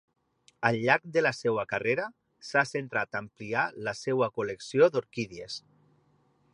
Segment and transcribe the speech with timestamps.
[0.69, 2.07] Al llarg de la seva carrera,
[2.47, 5.61] s'ha centrat a ampliar la seva col·lecció d'orquídies.